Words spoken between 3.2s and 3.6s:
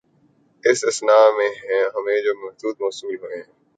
ہوئے ہیں